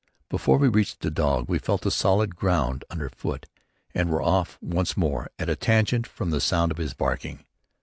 Before 0.29 0.57
we 0.57 0.67
reached 0.67 1.01
the 1.01 1.11
dog 1.11 1.47
we 1.47 1.59
felt 1.59 1.81
the 1.81 1.91
solid 1.91 2.35
ground 2.35 2.83
under 2.89 3.07
foot 3.07 3.45
and 3.93 4.09
were 4.09 4.19
off 4.23 4.57
once 4.59 4.97
more 4.97 5.29
at 5.37 5.47
a 5.47 5.55
tangent 5.55 6.07
from 6.07 6.31
the 6.31 6.41
sound 6.41 6.71
of 6.71 6.79
his 6.79 6.95
barking. 6.95 7.45